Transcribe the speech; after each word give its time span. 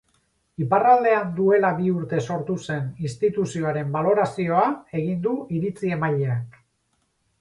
Iparraldean 0.63 1.27
duela 1.39 1.69
bi 1.81 1.91
urte 1.97 2.21
sortu 2.29 2.57
zen 2.69 2.87
instituzioaren 3.09 3.93
balorazioa 3.99 4.67
egin 5.03 5.23
du 5.27 5.35
iritzi-emaileak. 5.59 6.63